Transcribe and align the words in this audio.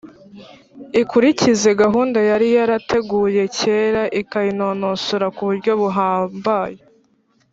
ikurikize 1.01 1.69
gahunda 1.81 2.19
yari 2.29 2.47
yarateguye 2.57 3.43
kera 3.57 4.03
ikayinonosora 4.21 5.27
ku 5.35 5.41
buryo 5.47 5.71
buhambaye. 5.81 6.79